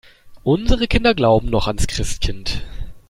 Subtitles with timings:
[0.41, 2.63] Unsere Kinder glauben noch ans Christkind.